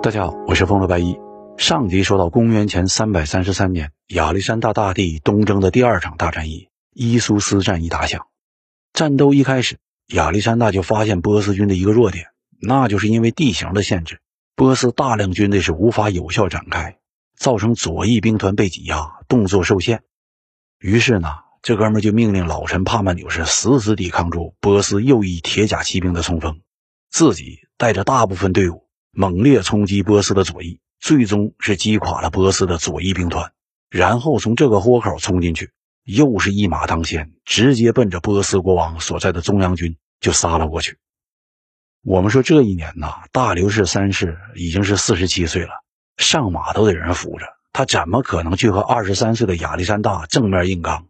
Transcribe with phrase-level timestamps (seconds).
[0.00, 1.18] 大家好，我是风罗白衣。
[1.56, 8.28] 上集说到公元前三百三十三年，亚历山大大帝东征的第二场大战役——伊苏斯战役打响。
[8.92, 12.26] 战斗一开始，亚历山大就发现波斯军的一个弱点，
[12.60, 14.20] 那就是因为地形的限制，
[14.54, 16.98] 波斯大量军队是无法有效展开，
[17.36, 20.04] 造成左翼兵团被挤压，动作受限。
[20.78, 21.28] 于是呢，
[21.60, 26.60] 这哥们就命令老臣帕曼纽是死死抵抗住波斯右翼铁甲骑兵的冲锋，
[27.10, 28.87] 自己带着大部分队伍。
[29.12, 33.52] 猛烈冲击波斯的左翼，最终是击垮了波斯的左翼兵团，
[33.90, 35.70] 然后从这个豁口冲进去，
[36.04, 40.98] 又是一马当先，直接奔着波斯国王所在的中央军就杀了过去。
[42.04, 45.70] 我们说这一年呐，大流士三世已经是四十七岁了，
[46.16, 51.06] 上马都得人扶着，他怎么可能去和二十三岁的亚历山大正面硬刚？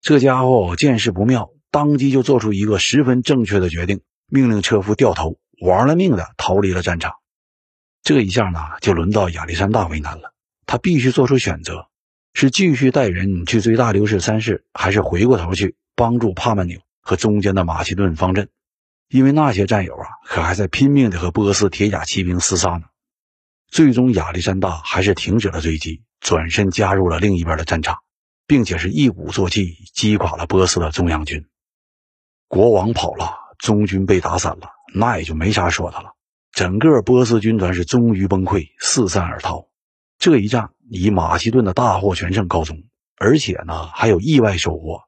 [0.00, 7.14] 这家伙见势不妙，当即就做出一个十分正确的决定，命令车夫掉头，玩了命的逃离了战场。
[8.02, 10.34] 这一下呢，就轮到亚历山大为难了。
[10.66, 11.86] 他必须做出选择：
[12.34, 18.48] 是继续带人去追大流士三世，还是回过头去帮助帕曼纽和中间的马其顿方阵？
[19.08, 22.82] 因为那些战友啊，可还在拼命地和波斯铁甲骑兵厮杀呢。
[23.68, 27.98] 最终，亚历山大还是停止了追击，转身加入了另一边的战场，
[28.46, 31.46] 并且是一鼓作气击垮了波斯的中央军。
[32.48, 36.14] 国王跑了，中军被打散了，那也就没啥说的了。
[36.52, 39.68] 整个波斯军团是终于崩溃，四散而逃。
[40.18, 42.84] 这一仗以马其顿的大获全胜告终，
[43.16, 45.00] 而且呢还有意外收获，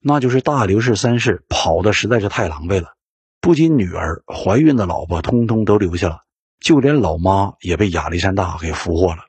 [0.00, 2.94] 那就是大流士三世跑的实在是太狼狈了，
[3.40, 6.22] 不仅女儿、怀孕的老婆通通都留下了，
[6.58, 9.24] 就连老妈也被亚历山大给俘获了。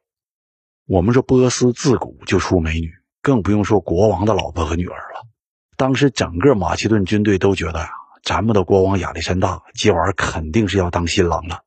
[0.88, 5.28] 我们说波斯自古就出美女，更不用说国王的老婆和女儿了。
[5.76, 7.90] 当时整个马其顿军队都觉得呀。
[8.24, 11.64] 咱们的国王亚历山大今晚肯定是要当新郎了，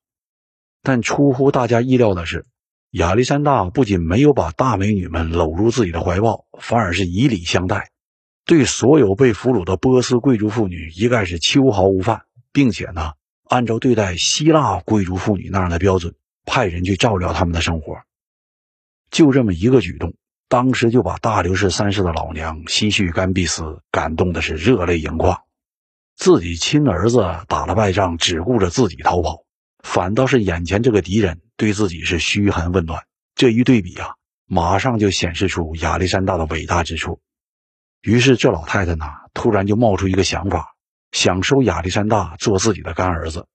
[0.82, 2.44] 但出乎大家意料的是，
[2.90, 7.90] 亚历山大不仅没有把大美女们搂入自己的怀抱，反而是以礼相待，
[8.44, 13.12] 对所有被俘虏的波斯贵族妇女一概是秋毫无犯，并且呢，
[13.48, 16.14] 按照对待希腊贵族妇女那样的标准，
[16.44, 17.96] 派人去照料他们的生活。
[19.10, 20.14] 就这么一个举动，
[20.48, 25.38] 当时就把大流士三世的老娘西绪甘必斯感动的是热泪盈眶。
[26.16, 27.18] 自己亲儿子
[27.48, 29.44] 打了败仗，只顾着自己逃跑，
[29.82, 33.04] 反倒是眼前这个敌人对自己是嘘寒问暖。
[33.34, 34.14] 这一对比啊，
[34.46, 37.20] 马上就显示出亚历山大的伟大之处。
[38.02, 40.74] 于是这老太太呢，突然就冒出一个想法，
[41.12, 43.46] 想收亚历山大做自己的干儿子。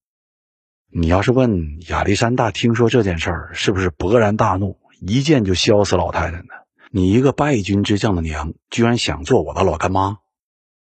[0.89, 6.47] 你要是问亚历山大，听说这件事儿是不是勃然大怒，一剑就削死老太太呢？
[6.89, 10.17] 你一个败军之将的娘，居然想做我的老干妈？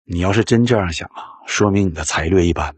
[0.05, 2.75] 你要是真这样想啊，说明你的才略一般。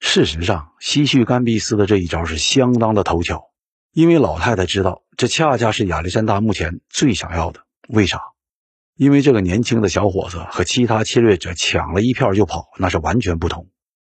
[0.00, 3.44] 事实上，西绪甘必斯的这一招是相当的头巧，
[3.92, 7.60] 因为老太太知道这恰恰是亚历山大目前最想要的。
[7.88, 8.20] 为啥？
[8.96, 13.68] 因为这个年轻的小伙子和其他侵略者抢了一票就跑，那是完全不同。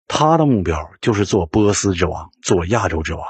[0.07, 3.23] 他的目标就是做波斯之王，做亚洲之王。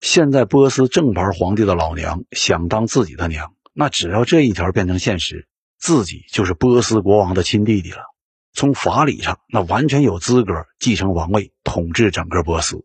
[0.00, 5.48] 现在波斯正牌皇帝的老娘想当自己的娘，那只要这一条变成现实，
[5.78, 8.11] 自己就是波斯国王的亲弟弟了。
[8.54, 12.84] 从法理上，那完全有资格继承王位，统治整个波斯。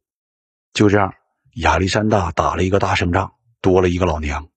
[0.74, 1.14] 就这样，
[1.56, 4.48] 亚历山大打了一个大胜仗，多了一个老娘。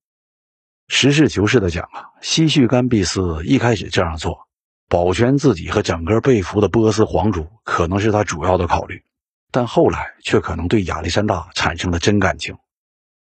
[0.88, 4.48] 实事求是的讲啊，西绪甘必斯一开始这样做，
[4.88, 9.02] 保全自己和整个被俘的波斯皇族，可能是他主要的考虑。
[9.50, 12.56] 但后来却可能对亚历山大产生了真感情。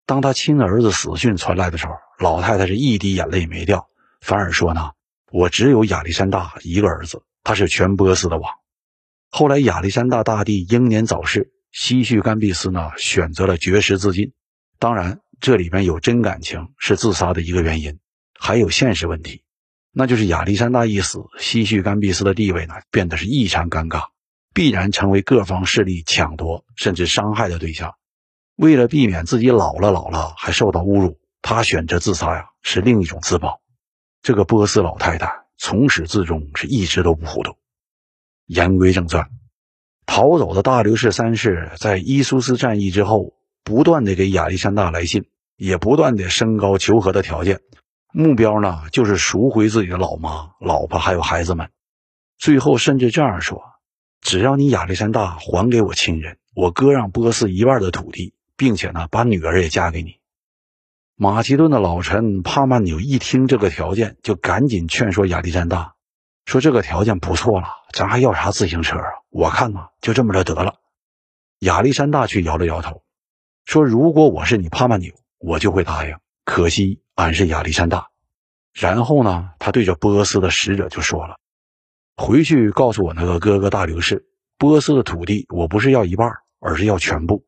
[0.04, 3.86] 当他亲儿子死讯传来的时候，老太太是一滴眼泪没掉，
[4.20, 4.90] 反而说呢
[5.32, 8.52] ：“我只有亚历山大一个儿子。”他是全波斯的王。
[9.30, 14.34] 后来亚历山大大帝英年早逝，西绪甘必斯呢选择了绝食自尽。
[14.78, 18.00] 当然，这里边有真感情，是自杀的一个原因，
[18.38, 19.44] 还有现实问题，
[19.92, 24.08] 那就是亚历山大一死，西绪甘必斯的地位呢变得是异常尴尬，
[24.52, 27.94] 必然成为各方势力抢夺甚至伤害的对象。
[28.56, 33.62] 为了避免自己老了老了还受到侮辱，他选择自杀呀，是另一种自保。
[34.20, 35.47] 这个波斯老太太。
[35.58, 37.56] 从始至终是一直都不糊涂。
[38.46, 39.28] 言归正传，
[40.06, 43.34] 逃走的大流士三世在伊苏斯战役之后，
[43.64, 45.26] 不断的给亚历山大来信，
[45.56, 47.60] 也不断的升高求和的条件，
[48.12, 51.68] 目标呢就是赎回自己的老妈、老婆还有孩子们。
[52.38, 53.60] 最后甚至这样说
[54.22, 60.20] ：“只要你亚历山大还给我亲人，我割让波斯一半的土地，并且呢把女儿也嫁给你。”
[61.20, 65.94] 马其顿的老臣帕曼纽一听这个条件，就赶紧劝说亚历山大，
[66.46, 69.10] 说这个条件不错了，咱还要啥自行车啊？
[69.28, 70.76] 我看呐，就这么着得了。
[71.58, 73.02] 亚历山大却摇了摇头，
[73.64, 76.16] 说如果我是你帕曼纽，我就会答应。
[76.44, 78.10] 可惜俺是亚历山大。
[78.72, 81.40] 然后呢，他对着波斯的使者就说了
[82.16, 86.30] ：“回去告诉我那个哥哥大流士，波斯的土地我不是要一半，
[86.60, 87.44] 而是要全部。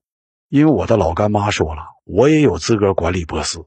[0.50, 3.64] 因为我的老干妈说了，我也有资格管理波斯。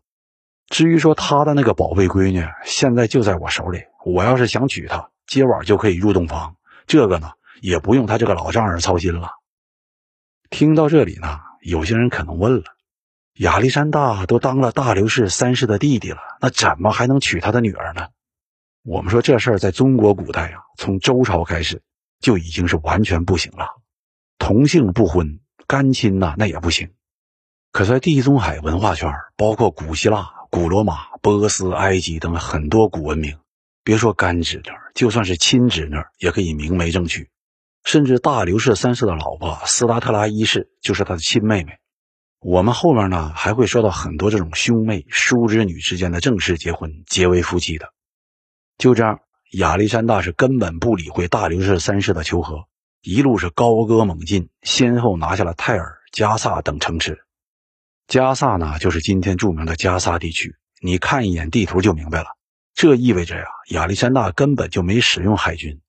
[0.68, 6.58] 至于说他的那个宝贝闺女，现在就在我手里，我要是想娶她，今晚就可以入洞房。
[6.86, 7.32] 这个呢，
[7.62, 9.30] 也不用他这个老丈人操心了。”
[10.52, 12.64] 听到这里呢，有些人可能问了。
[13.36, 18.08] 亚历山大都当了大流士三世的弟弟了，那怎么还能娶他的女儿呢？
[18.84, 21.82] 我们说这事儿在中国古代啊，从周朝开始
[22.20, 23.70] 就已经是完全不行了，
[24.38, 26.92] 同姓不婚，干亲呐那也不行。
[27.72, 33.38] 可在地中海文化圈，包括古希腊、古罗马、波斯、埃及等很多古文明，
[33.84, 37.30] 别说干侄女，就算是亲侄女也可以明媒正娶，
[37.84, 41.80] 甚至大流士三世的老婆斯达特拉一世就是他的亲妹妹。
[42.40, 47.94] 我们后面呢还会说到很多这种兄妹、叔侄女之间的正式结婚、结为夫妻的。
[48.78, 49.22] 就这样，
[49.54, 52.66] 亚历山大是根本不理会大流士三世的求和，
[53.06, 57.20] 一路是高歌猛进，先后拿下了泰尔、加萨等城池。
[58.08, 60.56] 加萨呢，就是今天著名的加沙地区。
[60.80, 62.28] 你看一眼地图就明白了。
[62.74, 65.82] 这意味着呀，亚历山大根本就没使用海军，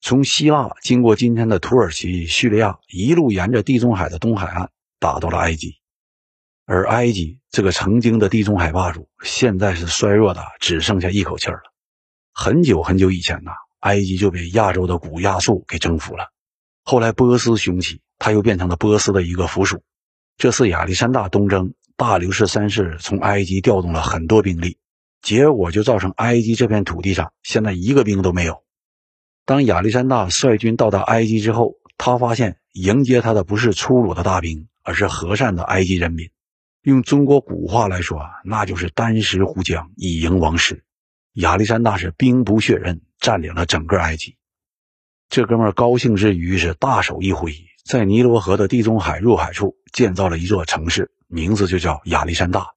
[0.00, 4.70] 从希腊经过今天的土耳其、叙利亚，一路沿着地中海的东海岸
[5.00, 5.74] 打到了埃及。
[6.66, 11.72] 而埃及这个曾经的地中海霸主，现在是衰弱的，只剩下一口气儿了。
[12.32, 13.50] 很久很久以前呢，
[13.80, 16.30] 埃及就被亚洲的古亚述给征服了。
[16.82, 19.82] 后来波斯雄起，他又变成了波斯的一个附属。
[20.36, 24.78] 这次亚历山大东征，大流士三世从埃及调动了很多兵力，
[25.22, 28.62] 结果就造成埃及这片土地上现在一个兵都没有。
[29.44, 36.30] 当亚历山大率军到达埃及之后，他发现迎接他的不是粗鲁的大兵，而是和善的埃及人民。
[36.82, 40.82] 用中国古话来说，那就是单石湖将以迎王师。
[41.34, 44.36] 亚历山大是兵不血刃占领了整个埃及。
[45.30, 47.54] 这哥们高兴之余是大手一挥，
[47.84, 52.70] 在尼罗河的地中海入海处建造了一座城市，名字就叫亚历山大。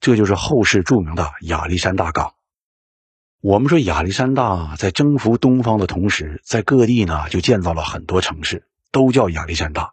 [0.00, 2.32] 这就是后世著名的亚历山大港。
[3.42, 9.92] 我们说亚历山大在征服东方的同时，在各地呢就建造了很多城市，都叫亚历山大。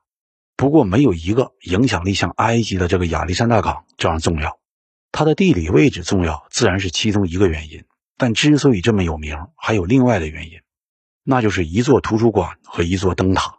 [0.55, 4.57] 不过没有一个影响力像埃及的这个亚历山大港这样重要，
[5.11, 7.83] 它的地理位置重要自然是其中一个原因。
[8.15, 10.59] 但之所以这么有名，还有另外的原因，
[11.27, 13.55] 那就是一座图书馆和一座灯塔，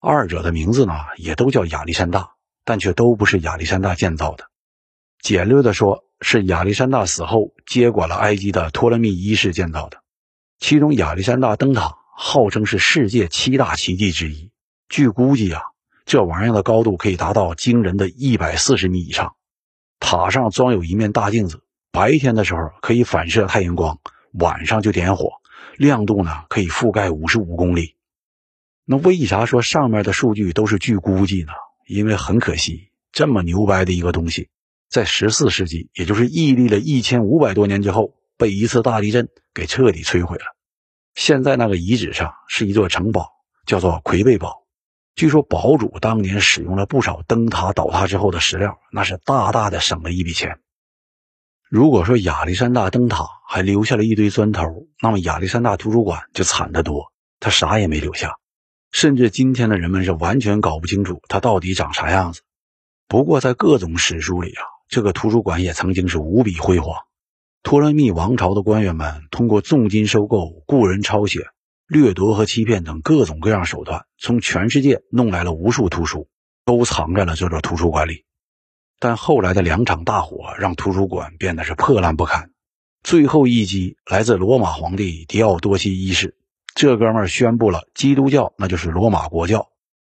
[0.00, 2.30] 二者的名字呢也都叫亚历山大，
[2.64, 4.46] 但却都不是亚历山大建造的。
[5.20, 9.98] 简略的说，是亚历山大死后接管了埃及的托勒密一世建造的。
[10.58, 14.50] 其中亚历山大灯塔号称是世界七大奇迹之一，
[14.88, 15.62] 据估计啊。
[16.06, 19.36] 这玩意儿的高度可以达到惊人的一百四十米以上，
[20.00, 21.62] 塔上装有一面大镜子，
[21.92, 23.98] 白天的时候可以反射太阳光，
[24.32, 25.39] 晚上就点火，
[25.76, 27.96] 亮度呢可以覆盖五十五公里。
[28.84, 31.52] 那为啥说上面的数据都是据估计呢？
[31.86, 34.48] 因为很可惜，这么牛掰的一个东西，
[34.88, 40.44] 在十四世纪，也就是屹立了一千五百多年之后，被一次大地震给彻底摧毁了。
[41.14, 43.28] 现在那个遗址上是一座城堡，
[43.66, 44.64] 叫做魁贝堡。
[45.14, 50.60] 据说堡主当年使用了不少灯塔倒塌之后的石料，那是大大的省了一笔钱。
[51.70, 58.32] 如果说亚历山大灯塔还留下了一堆砖头，那么亚历山大图书馆就惨得多，他啥也没留下，
[58.90, 62.40] 甚至今天的人们是完全搞不清楚它到底长啥样子。
[63.06, 66.96] 不过在各种史书里啊，这个图书馆也曾经是无比辉煌。
[67.62, 71.46] 托勒密王朝的官员们通过重金收购、雇人抄写。
[71.86, 76.28] 掠夺和欺骗等各种各样手段，从全世界弄来了无数图书，
[76.64, 78.24] 都藏在了这座图书馆里。
[79.00, 82.50] 但后来的两场大火让图书馆变得是破烂不堪。
[83.02, 86.36] 最后一击来自罗马皇帝狄奥多西一世，
[86.74, 89.70] 这哥们儿宣布了基督教那就是罗马国教。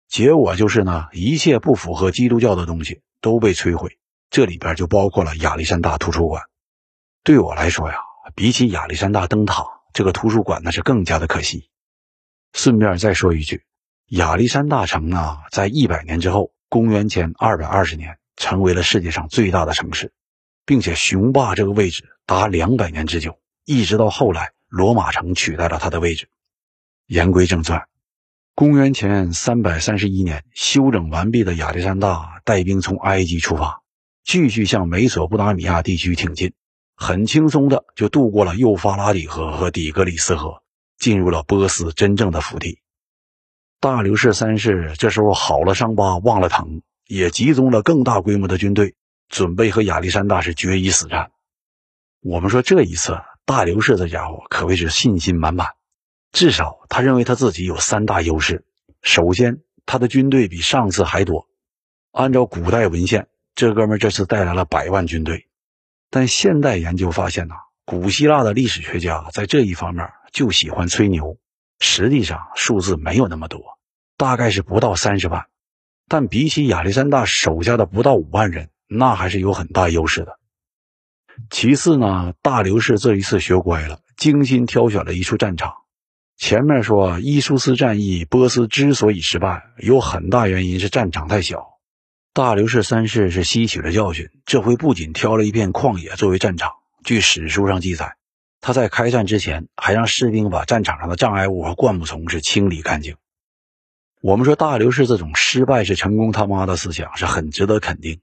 [0.08, 3.98] 结果就是呢，一切不符合基督教的东西都被摧毁，
[4.30, 6.42] 这里边就包括了亚历山大图书馆。
[7.22, 7.98] 对我来说呀，
[8.34, 9.66] 比起亚历山大灯塔。
[9.94, 11.70] 这个图书馆那是更加的可惜。
[12.52, 13.64] 顺便再说一句，
[14.10, 20.12] 亚历山大城呢，在一百年之后，公元前二百二十年，成为了世界上最大的城市，
[20.64, 26.28] 并且雄霸这个位置达两百年之久，一直到后来罗马城取代了它的位置。
[27.06, 27.88] 言归正传，
[28.54, 33.82] 公元前三百三十一年，休整完毕的亚历山大带兵从埃及出发，
[34.24, 36.54] 继续向美索不达米亚地区挺进。
[36.94, 40.62] 很轻松的就渡过了幼发拉底河和底格里斯河，
[40.98, 42.80] 进入了波斯真正的腹地。
[43.80, 48.94] 大流士三世这时候好了伤疤忘了疼，也集中了更大规模的军队，
[49.30, 51.32] 准备和亚历山大是决一死战。
[52.20, 55.68] 我们说这一次，大流士这家伙可谓是信心满满，
[56.32, 58.66] 至少他认为他自己有三大优势。
[59.00, 61.48] 首先，他的军队比上次还多。
[62.12, 65.48] 按照古代文献，这哥们这次带来了百万军队。
[66.10, 67.54] 但现代研究发现呐，
[67.86, 71.38] 古希腊的历史学家在这一方面就喜欢吹牛，
[71.80, 73.78] 实际上数字没有那么多，
[74.18, 75.46] 大概是不到三十万。
[76.08, 80.38] 但比起亚历山大手下的不到五万人，那还是有很大优势的。
[81.50, 85.74] 其次呢，大流士这一次学乖了，精心挑选了一处战场。
[86.36, 91.66] 前面说伊苏斯战役，波斯之所以失败，有很大原因是战场太小。
[92.32, 96.70] 大流士三世是吸取了教训，这回不仅挑了一片旷野作为战场，
[97.04, 98.14] 据史书上记载，
[98.60, 103.16] 他在开战之前还让士兵把战场上的障碍物和灌木丛是清理干净。
[104.20, 108.20] 我们说大刘氏这种失败是成功他妈的思想是很值得肯定。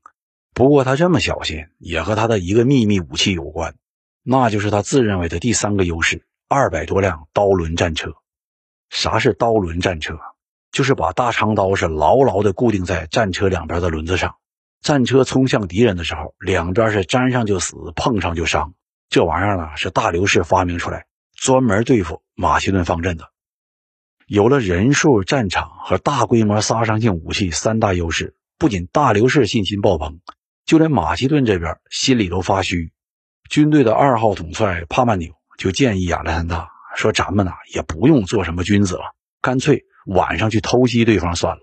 [0.54, 3.76] 不过他这么小心，也和他的一个秘密武器有关，
[4.24, 8.12] 那就是他自认为的第三个优势：二百多辆刀轮战车。
[8.90, 10.20] 啥是刀轮战车？
[10.72, 14.36] 就是把大长刀是牢牢地固定在战车两边的轮子上，
[14.82, 18.74] 战车冲向敌人的时候，两边是沾上就死，碰上就伤。
[19.08, 23.30] 这玩意儿呢，是大刘氏发明出来，专门对付马其顿方阵的。
[24.26, 30.20] 有了人数、战场和大规模杀伤性武器三大优势，不仅大流士信心爆棚。
[30.66, 32.92] 就连马其顿这边心里都发虚，
[33.52, 39.14] 军队的二号统帅帕曼纽就建议亚历山大说：“咱们呐也不用做什么君子了，
[39.44, 41.62] 干脆晚上去偷袭对方算了。”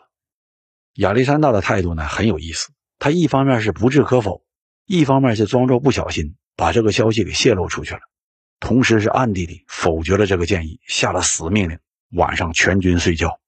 [0.94, 2.68] 亚历山大的态度呢很有意思，
[3.00, 4.44] 他一方面是不置可否，
[4.86, 8.02] 一方面是装作不小心把这个消息给泄露出去了，
[8.60, 11.80] 同时是暗地里否决了这个建议，下了死命令：
[12.12, 13.40] 晚上全军睡觉。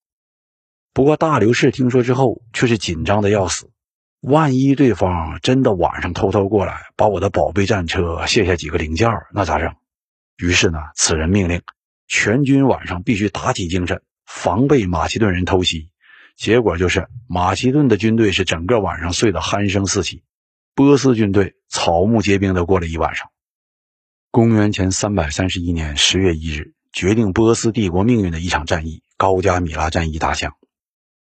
[0.92, 3.70] 不过大流士听说之后却是紧张的要死。
[4.20, 9.74] 万一对方真的晚上偷偷过来，把我的宝贝战车卸下几个零件，那咋整？
[10.38, 11.62] 于是呢，此人命令
[12.08, 15.90] 全军晚上必须打起精神，防备马其顿人偷袭。
[16.36, 20.24] 结果就是马其顿的军队是整个晚上睡得鼾声四起，
[20.74, 23.28] 波斯军队草木皆兵的过了一晚上。
[24.30, 30.54] 公元前三百三十一年十月一日，决定波斯帝国命运的一场战役——高加米拉战役打响。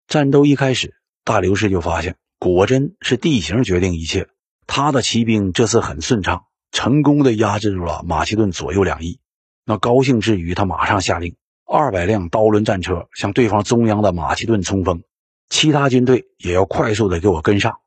[0.07, 0.95] 战斗一开始，
[1.25, 2.17] 大流士就发现。
[2.39, 4.29] 果真是地形决定一切，
[4.67, 9.21] 他的骑兵这次很顺畅，成功的压制住了马其顿左右两翼。
[9.65, 11.35] 那高兴之余，他马上下令，
[11.67, 15.03] 二百辆刀轮战车向对方中央的马其顿冲锋，
[15.49, 17.79] 其他军队也要快速的给我跟上。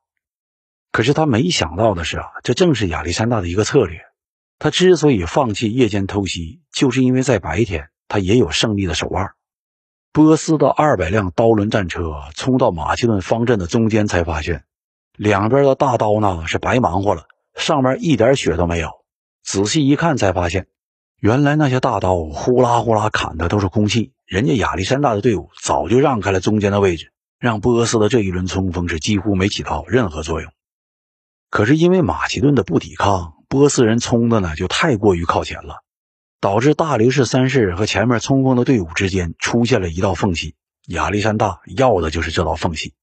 [0.90, 4.00] 可是他没想到的是啊，这正是亚历山大的一个策略。
[4.58, 9.32] 他之所以放弃夜间偷袭，就是因为在白天他也有胜利的手腕。
[10.12, 14.64] 波斯的二百辆刀轮战车冲到马其顿方阵的中间，才发现
[15.16, 18.90] 两边的大刀呢是白忙活了，上面一点血都没有。
[19.44, 20.66] 仔细一看，才发现
[21.20, 24.12] 原来那些大刀呼啦呼啦砍的都是空气。
[24.26, 30.50] 人家亚历山大的队伍早就让开了中间的位置，让波斯的这一轮冲锋是几乎没起到任何作用。
[31.48, 35.82] 可是因为马其顿的不抵抗，波斯人冲的呢就太过于靠前了。
[36.40, 40.54] 导致大流士三世和前面冲锋的队伍之间出现了一道缝隙，
[40.86, 42.94] 亚历山大要的就是这道缝隙。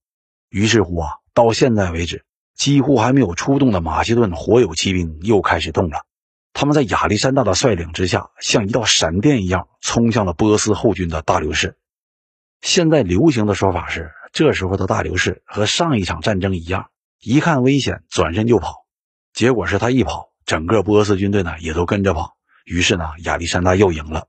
[0.49, 2.23] 于是乎啊，到现在为止，
[2.55, 6.05] 几乎还没有出动的马其顿火友骑兵又开始动了。
[6.53, 11.77] 他们在亚历山大的率领之下，像一道闪电一样冲向了波斯后军的大流士。
[12.61, 18.85] 现在流行的说法是，这时候的大流士和上一场战争一样，一看危险转身就跑。
[19.33, 22.35] 结果是他一跑，整个波斯军队呢也都跟着跑。
[22.65, 24.27] 于是呢，亚历山大又赢了。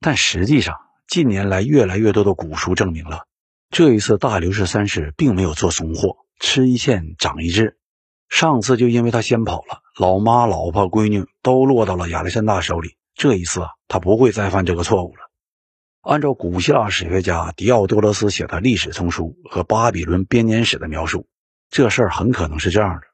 [0.00, 0.76] 但实际上，
[1.06, 3.26] 近年来越来越多的古书证明了，
[3.70, 7.76] 这一次大流士三世并没有做怂货，吃一堑长一智。
[8.28, 12.96] 上次就因为他先跑了，老妈、老婆、闺女都落到了亚历山大手里。
[13.14, 15.22] 这一次啊，他不会再犯这个错误了。
[16.02, 21.26] 按照古希腊史学家狄奥多罗斯写的《历史丛书》和巴比伦编年史的描述，
[21.70, 23.07] 这事儿很可能是这样的。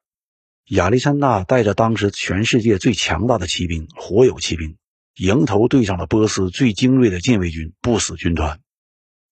[0.70, 4.78] 亚历山大带着当时全世界最强大的骑兵——火友骑兵，
[5.14, 8.60] 迎头对上了波斯最精锐的禁卫军——不死军团。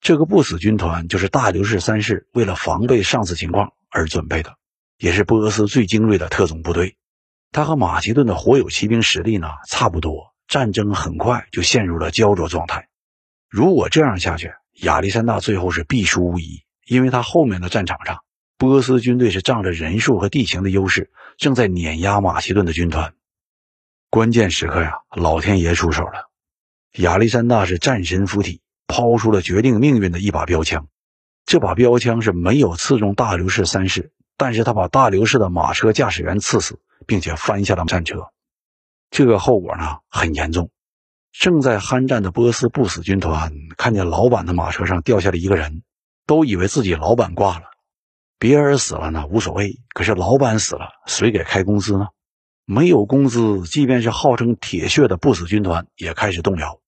[0.03, 4.57] 这个不死军团就是大流士三世为了防备上次情况而准备的，
[4.99, 6.99] 也是波斯最精锐的特种部队。
[7.51, 12.89] 他和马其顿的火友骑兵实力呢差不多，战争很快就陷入了焦灼状态。
[13.49, 18.19] 如果这样下去，亚历山大最后是必输无疑，因为他后面的战场上。
[18.63, 23.13] 波斯军队是仗着人数和地形的优势，正在碾压马其顿的军团。
[24.09, 26.31] 关键时刻呀，老天爷出手了，
[26.93, 30.87] 亚历山大是战神附体，抛出了决定命运的一把标枪。
[31.45, 38.29] 这把标枪是没有刺中大流士三世，但是他把大流士的马车驾驶员刺死，并且翻下了战车。
[39.11, 40.71] 这个后果呢很严重。
[41.33, 45.83] 正在酣战的波斯不死军团看见老板的马车上掉下了一个人，
[46.29, 47.72] 都以为自己老板挂了。
[48.43, 52.09] 别人死了呢无所谓，可是老板死了，谁给开工资呢？
[52.65, 56.81] 没有工资，即便是号称铁血的不死军团也开始动摇。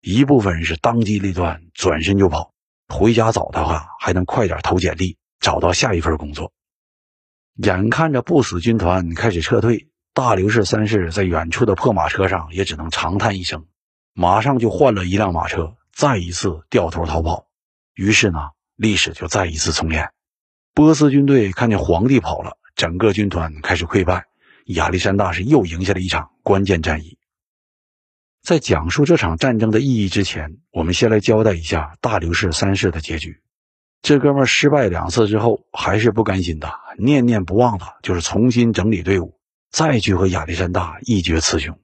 [0.00, 2.54] 一部分人是当机立断，转身就跑。
[2.88, 6.50] 回家早的话，还能快点投简历，找到下一份工作。
[7.56, 13.66] 眼看着不死军团开始撤退，大刘氏三世在远处的破马车上也只能长叹一声，
[14.14, 17.48] 马上就换了一辆马车，再一次掉头逃跑。
[17.92, 18.38] 于是呢，
[18.76, 20.10] 历史就再一次重演。
[20.74, 24.24] 波斯军队看见皇帝跑了，整个军团开始溃败，
[24.64, 27.18] 亚历山大是又赢下了一场关键战役。
[28.42, 33.42] 在讲述这场战争的意义之前，我们先来交代一下大流士三世的结局。
[34.00, 39.38] 这哥们失败两次之后，还是不甘心的，念念不忘的就是重新整理队伍，
[39.70, 41.78] 再去和亚历山大一决雌雄。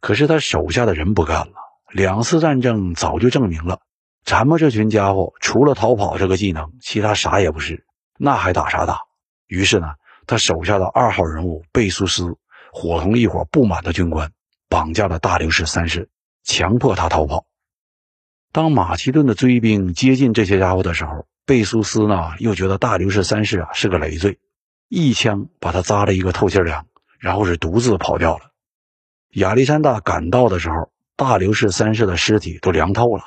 [0.00, 1.54] 可是他手下的人不干了，
[1.92, 3.80] 两次战争早就证明了，
[4.24, 7.86] 咱们这群家伙除了逃跑这个技能，其他啥也不是，
[8.24, 9.00] 那还打啥打？
[9.48, 9.94] 于是呢，
[10.28, 12.36] 他手下的二号人物贝苏斯
[12.72, 14.30] 伙同一伙不满的军官。
[14.68, 16.08] 绑架了大流士三世，
[16.44, 17.44] 强迫他逃跑。
[18.52, 24.38] 当马其顿的追兵接近这些家伙的时候，贝苏斯呢又觉得大流士三世啊是个累赘，
[24.88, 26.86] 一枪把他扎了一个透心凉，
[27.18, 28.52] 然后是独自跑掉了。
[29.32, 33.24] 亚历山大赶到的时候，大流士三世的尸体都凉透了。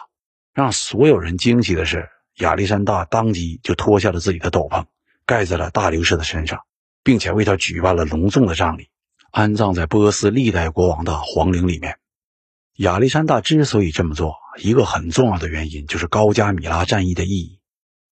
[0.52, 4.86] 让所有人惊奇的是，亚历山大当即就脱下了自己的斗篷，
[5.26, 6.62] 盖在了大流士的身上，
[7.04, 8.90] 并且为他举办了隆重的葬礼。
[9.32, 11.98] 安葬在波斯历代国王的皇陵里面。
[12.78, 17.60] 亚历山大之所以这么做，一个很重要的原因就是高加米拉战役的意义。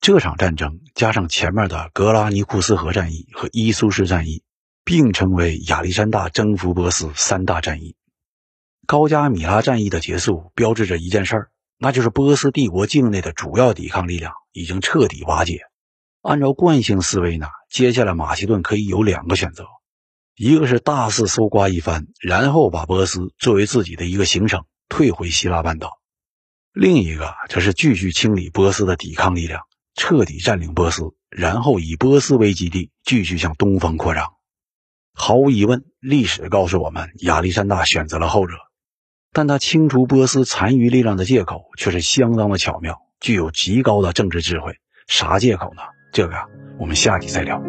[0.02, 4.44] 这场战争加上前面的格拉尼库斯河战役和伊苏斯战役，
[4.84, 7.96] 并称为亚历山大征服波斯三大战役。
[8.86, 11.52] 高加米拉战役的结束，标志着一件事儿，
[11.84, 15.64] 那就是波斯帝国境内的主要抵抗力量已经彻底瓦解。
[16.22, 19.66] 按照惯性思维呢，接下来马其顿可以有两个选择。
[20.34, 25.90] 一个是大肆搜刮一番，然后把波斯作为自己的一个行省退回希腊半岛；
[26.72, 34.32] 另一个则是继续清理波斯的抵抗力量，彻底占领波斯，然后以波斯为基地继续向东方扩张。
[35.14, 38.54] 毫无疑问，历史告诉我们，亚历山大选择了后者，
[39.34, 44.78] 但他清除波斯残余力量的借口却是相当的巧妙，具有极高的政治智慧。
[45.08, 45.82] 啥借口呢？
[46.12, 46.36] 这个
[46.80, 47.60] 我们下集再聊。